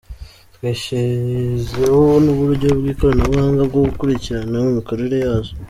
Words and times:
Twashyizeho 0.55 2.03
n’uburyo 2.23 2.67
bw’ikoranabuhanga 2.79 3.61
bwo 3.69 3.79
gukurikirana 3.87 4.57
imikorere 4.71 5.15
yazo. 5.25 5.51